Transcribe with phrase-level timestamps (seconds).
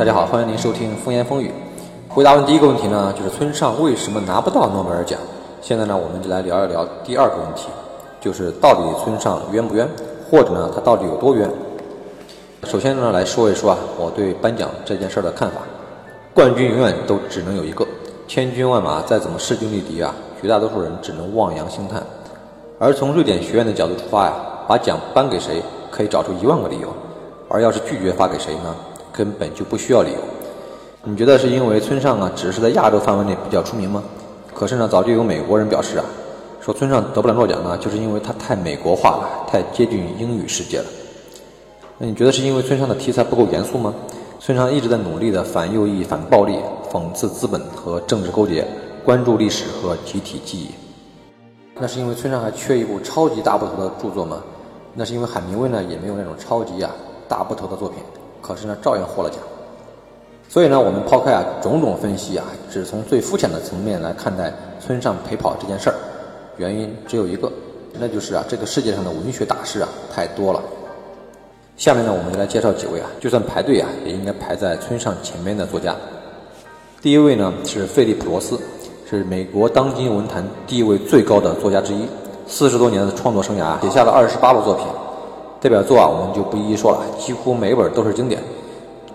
[0.00, 1.52] 大家好，欢迎您收听风言风语。
[2.08, 5.20] 回答完第一个问题呢，就是村上为什么拿不到诺贝尔奖？
[5.60, 7.68] 现在呢，我们就来聊一聊第二个问题，
[8.18, 9.86] 就是到底村上冤不冤，
[10.30, 11.46] 或者呢，他到底有多冤？
[12.64, 15.60] 首先呢，来说一说啊，我对颁奖这件事儿的看法。
[16.32, 17.86] 冠军永远都只能有一个，
[18.26, 22.02] 千军万马再怎么势均力敌啊，绝大多数人只能望洋兴叹。
[22.78, 24.32] 而从瑞典学院的角度出发呀，
[24.66, 26.88] 把奖颁给谁，可以找出一万个理由；
[27.50, 28.74] 而要是拒绝发给谁呢，
[29.12, 30.18] 根本就不需要理由。
[31.04, 34.02] 你觉得是因为村上啊，只是在亚洲范围内比较出名吗？
[34.54, 36.04] 可是呢，早就有美国人表示啊，
[36.60, 40.84] 说村上得不了诺奖呢，就是因为他太美国化了，太接近英语世界了。
[41.96, 43.94] 那你觉得是因为村上的题材不够严肃吗？
[44.38, 46.58] 村上一直在努力的反右翼、反暴力、
[46.90, 48.66] 讽刺资本和政治勾结，
[49.04, 50.70] 关注历史和集体记忆。
[51.78, 54.42] 那是因为村上还缺一部超级大部头的著作吗？
[54.94, 56.90] 那是因为海明威呢也没有那种超级啊
[57.28, 57.98] 大部头的作品，
[58.54, 59.38] 可是呢照样获了奖。
[60.48, 65.94] 所以呢，我们抛开啊种种分析啊，只从最肤浅的层面来看待村上陪跑这件事儿，
[66.56, 67.50] 原因只有一个，
[67.98, 70.60] 那就是啊这个世界上的文学大师啊太多了。
[71.76, 75.94] 下面呢，我们就来介绍几位啊，就算排队啊，也应该排在村上前面的作家。
[77.00, 78.58] 第一位呢是费利普罗斯，
[79.08, 82.04] 是美国当今文坛地位最高的作家之一，
[82.48, 84.84] 四十多年的创作生涯，写下了二十八部作品，
[85.60, 88.42] 代表作啊我们就不一一说了，几乎每一本都是经典。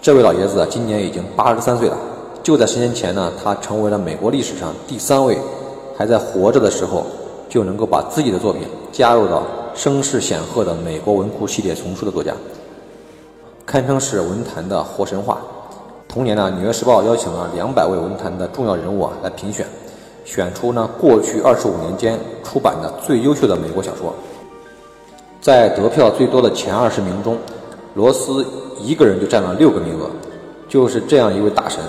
[0.00, 1.96] 这位老爷子啊，今年已经八十三岁了。
[2.42, 5.38] 就在十年前呢，他成为了美国历史上第三位
[5.96, 7.04] 还在活着的时候
[7.48, 9.42] 就能够把自己的作品加入到。
[9.72, 12.34] 声势显赫的美国文库系列丛书的作家，
[13.64, 15.38] 堪称是文坛的活神话。
[16.08, 19.64] 同年呢，《纽约时报》邀请了两百位文坛的重要人物啊来评选，
[20.24, 24.12] 选出呢过去二十五年间出版的最优秀的美国小说。
[25.40, 27.38] 在得票最多的前二十名中，
[27.94, 28.44] 罗斯
[28.78, 30.10] 一个人就占了六个名额。
[30.68, 31.80] 就是这样一位大神，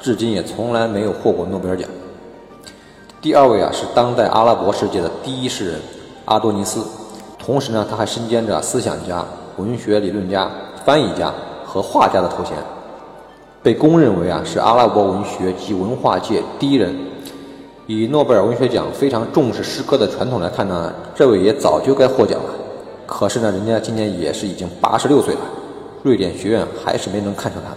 [0.00, 1.88] 至今也从来没有获过诺贝尔奖。
[3.20, 5.80] 第二位啊是当代阿拉伯世界的第一诗人
[6.26, 6.84] 阿多尼斯。
[7.36, 9.24] 同时呢，他还身兼着思想家、
[9.56, 10.48] 文学理论家、
[10.84, 12.52] 翻译家和画家的头衔，
[13.62, 16.94] 被公认为啊是阿拉伯文学及文化界第一人。
[17.86, 22.50] 以诺贝尔文学奖非常重视诗歌的传统来看呢，这位也早就该获奖了。
[23.08, 25.40] 可是呢，人家今年也是已经八十六岁了，
[26.02, 27.70] 瑞典学院还是没能看上他。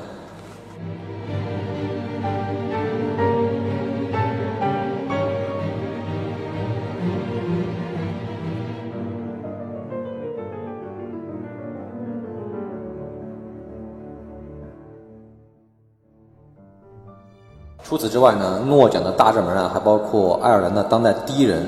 [17.82, 21.66] 除此之外呢，诺奖的大热门啊，还包括爱尔兰的当代第一人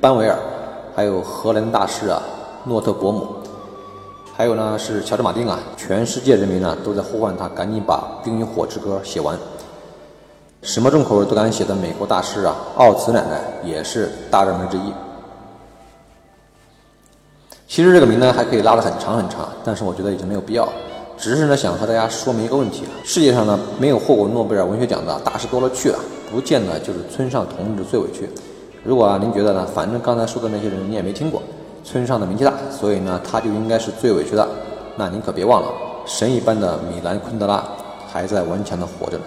[0.00, 0.38] 班维尔，
[0.96, 2.22] 还有荷兰大师啊
[2.66, 3.26] 诺特伯姆，
[4.34, 5.58] 还有呢是乔治马丁啊。
[5.76, 9.38] 全世界人民呢都在呼唤他赶紧把《冰与火之歌》写完。
[10.62, 14.92] 什么重口味都敢写的美国大师啊，奥茨奶奶也是大热门之一。
[17.68, 20.72] 其实这个名单还可以拉得很长很长，但是我觉得已经没有必要了。
[21.18, 25.98] 只是呢，想和大家说明一个问题：世界上呢，没有获过诺贝尔文学奖的大师多了去了，
[26.30, 28.28] 不见得就是村上同志最委屈。
[28.82, 31.42] 如果啊，您觉得呢，反正刚才说的那些人你也没听过，
[31.84, 34.48] 村上的名气大，所以呢，他就应该是最委屈的，
[34.96, 35.68] 那您可别忘了，
[36.06, 37.62] 神一般的米兰昆德拉
[38.10, 39.24] 还在顽强的活着呢。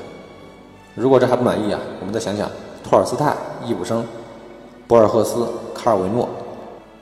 [0.96, 2.50] 如果这还不满意啊，我们再想想，
[2.84, 4.04] 托尔斯泰、易卜生、
[4.88, 6.28] 博尔赫斯、卡尔维诺，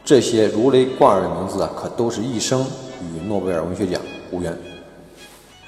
[0.03, 2.65] 这些如雷贯耳的名字啊，可都是一生
[3.01, 4.01] 与诺贝尔文学奖
[4.31, 4.53] 无缘。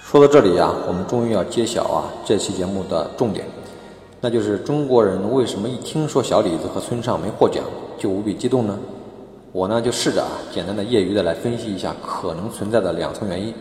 [0.02, 3.46] 说到这里啊，我们终于要揭晓啊这期节目的重点，
[4.20, 7.64] 那就是中国人为什么一听说小李子和村上没获奖
[7.98, 8.78] 就无比激动呢？
[9.52, 13.54] 我呢就试着啊简单的业余的来分析一下可能存在的两层原因。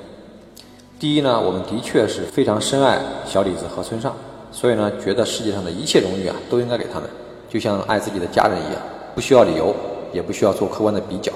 [0.99, 4.15] 第一呢，我们的确是非常深爱小李子和村上，
[4.50, 7.09] 所以呢觉得世界上的一切荣誉啊都应该给他们，
[7.49, 8.83] 就像爱自己的家人一样，
[9.15, 9.75] 不需要理由，
[10.12, 11.33] 也不需要做客观的比较。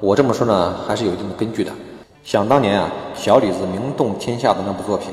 [0.00, 1.72] 我这么说呢还是有一定的根据的。
[2.22, 5.08] 想当年啊，小李子名动天下的那部作品，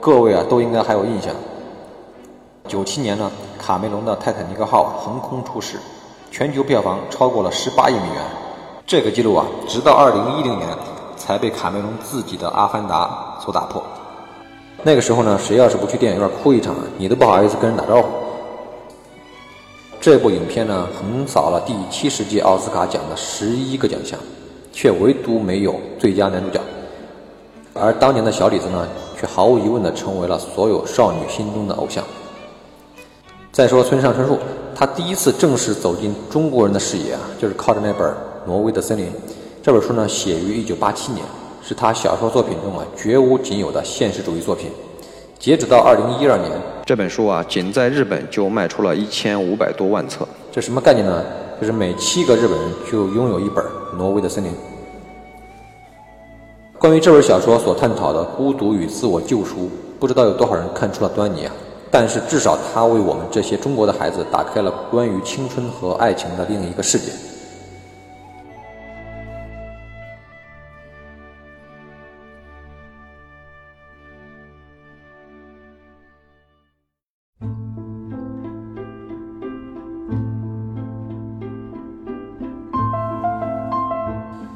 [0.00, 1.34] 各位啊都应该还有印象。
[2.66, 5.76] 九七年呢，卡梅隆的《泰坦尼克号》横空出世，
[6.36, 8.20] 全球票房超过了十八亿美元。
[8.84, 10.68] 这个记录啊，直到二零一零年
[11.16, 13.80] 才被卡梅隆自己的《阿凡达》所打破。
[14.82, 18.08] 那个时候呢，谁要是不去电影院哭一场，你都不好意思跟人打招呼。
[20.00, 24.18] 这部影片呢，横扫了第七十届奥斯卡奖的十一个奖项。
[24.72, 26.60] 却唯独没有最佳男主角，
[27.74, 32.02] 而当年的小李子呢，却毫无疑问地成为了所有少女心中的偶像。
[33.52, 34.36] 再说村上春树，
[34.74, 38.08] 他第一次正式走进中国人的视野啊，就是靠着那本
[38.44, 39.06] 《挪威的森林》
[39.62, 41.24] 这本书呢，写于1987年，
[41.62, 44.70] 是他小说作品中啊绝无仅有的现实主义作品。
[45.38, 46.50] 截止到二零一二年，
[46.84, 50.26] 这本书啊仅在日本就卖出了一千五百多万册。
[50.50, 51.24] 这什么概念呢？
[51.60, 53.64] 就是每七个日本人就拥有一本
[53.96, 54.50] 《挪威的森林》。
[56.78, 61.52] 关于这本小说所探讨的孤独与自我救赎，不知道有多少人看出了端倪啊！
[61.94, 67.12] 但是至少它为我们这些中国的孩子打开了关于青春和爱情的另一个世界。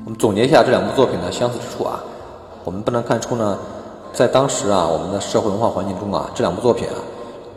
[0.05, 2.02] 我们总结一下这两部作品的相似之处啊。
[2.64, 3.56] 我们不难看出呢，
[4.12, 6.99] 在当时啊，我们的社会文化环境中啊，这两部作品啊，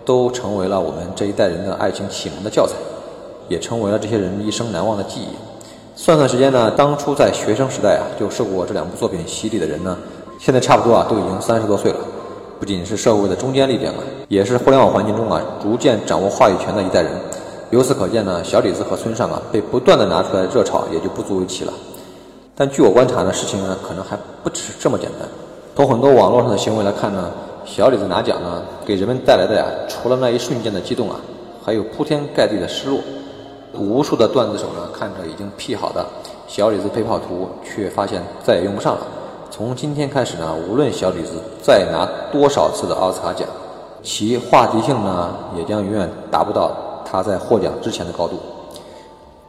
[0.06, 2.74] 都成为了我们这一代人的爱情启蒙的教材，
[3.48, 5.36] 也成为了这些人一生难忘的记忆。
[5.96, 9.98] 算算时间呢，当初在学生时代啊，就受过这两部作品洗礼的人呢，
[10.40, 12.00] 现在差不多啊，都已经三十多岁了。
[12.60, 17.12] 不仅是社会的中坚力量啊，也是互联网环境中啊，逐渐掌握话语权的一代人。
[17.72, 21.74] 由此可见呢，小李子和村上啊，被不断的拿出来热炒，也就不足为奇了。
[22.56, 25.28] 但据我观察呢，事情呢可能还不只是这么简单。
[25.76, 27.32] 从很多网络上的行为来看呢，
[27.66, 31.16] 小李子拿奖呢，给人们带来的呀，除了那一瞬间的激动啊，
[31.64, 33.00] 还有铺天盖地的失落。
[33.74, 36.06] 无数的段子手呢，看着已经 P 好的
[36.48, 39.02] 小李子配炮图，却发现再也用不上了。
[39.50, 43.48] 从今天开始呢，无论小李子再拿多少次的奥斯卡奖，
[44.04, 46.72] 其话题性呢，也将永远达不到
[47.06, 48.38] 他在获奖之前的高度。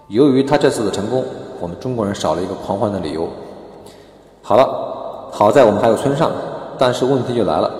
[0.09, 1.25] 由于他这次的成功。
[1.62, 3.29] 我们中国人少了一个狂欢的理由。
[4.43, 6.32] 好了，好在我们还有村上，
[6.76, 7.71] 但是问题就来了，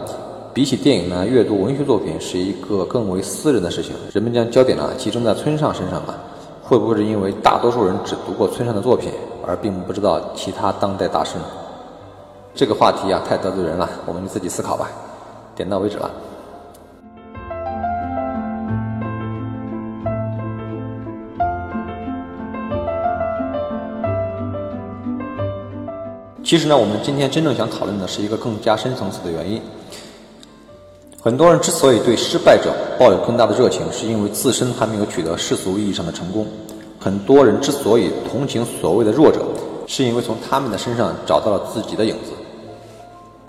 [0.55, 3.95] 比起电影呢，阅读文学作品是一个更为私人的事情。
[4.13, 6.15] 人们将焦点呢集中在村上身上啊，
[6.63, 9.11] 会不会是因为大多数人只读过村上的作品，
[9.47, 11.45] 而并不知道其他当代大师呢？
[12.55, 14.91] 这个话题啊太得罪人了，我们自己思考吧。
[15.57, 16.11] 点到为止了。
[26.45, 29.59] 其实呢，我们今天真正想讨论的是一个更加深层次的原因。
[31.25, 36.45] 很多人之所以对失败者抱有更大的热情，是因为自身还没有取得世俗意义上的成功；
[36.99, 39.41] 很多人之所以同情所谓的弱者，
[39.87, 42.33] 是因为从他们的身上找到了自己的影子。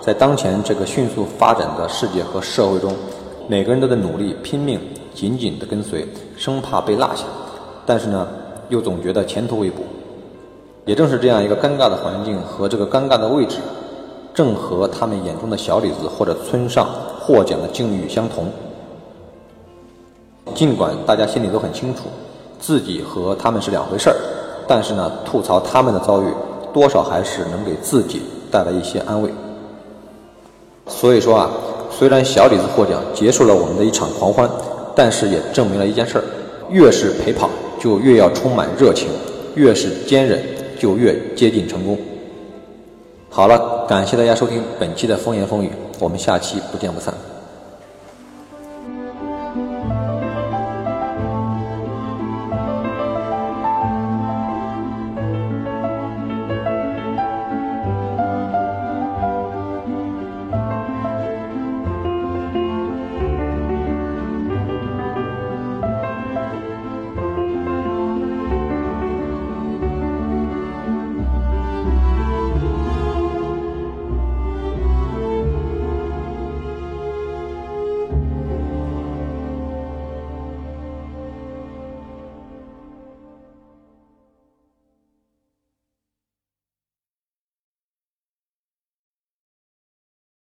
[0.04, 2.94] 在当前这个迅速发展的世界和社会中，
[3.48, 4.80] 每个人都在努力拼命，
[5.16, 7.24] 紧紧地跟随，生怕被落下，
[7.88, 8.28] 但是呢，
[8.70, 9.82] 又总觉得前途未卜。
[10.86, 13.58] 也正是这样一个尴尬的环境和这个尴尬的位置，
[14.32, 16.88] 正和他们眼中的小李子或者村上
[17.26, 18.52] 获奖的境遇相同。
[20.54, 22.02] 尽管大家心里都很清楚，
[22.60, 24.16] 自己和他们是两回事儿，
[24.68, 26.26] 但是呢，吐槽他们的遭遇，
[26.74, 28.22] 多少还是能给自己
[28.52, 29.30] 带来一些安慰。
[30.88, 31.50] 所以说啊，
[31.90, 34.50] 虽然小李子获奖结束了我们的一场狂欢，
[34.94, 36.24] 但是也证明了一件事儿：
[36.70, 37.50] 越是陪跑，
[37.80, 39.08] 就越要充满热情；
[39.56, 40.44] 越是坚韧。
[40.76, 41.98] 就越接近成功。
[43.30, 47.33] 好了，感谢大家收听本期的风言风语，我们下期不见不散。